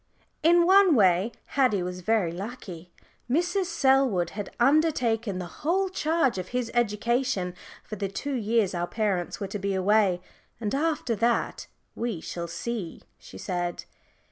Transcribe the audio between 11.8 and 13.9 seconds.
"we shall see," she said.